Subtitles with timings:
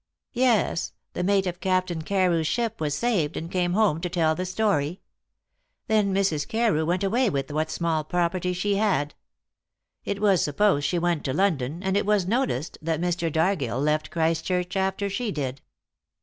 [0.33, 4.47] "Yes; the mate of Captain Carew's ship was saved, and came home to tell the
[4.47, 4.99] story.
[5.85, 6.47] Then Mrs.
[6.47, 9.13] Carew went away with what small property she had.
[10.03, 13.31] It was supposed she went to London, and it was noticed that Mr.
[13.31, 15.61] Dargill left Christchurch after she did.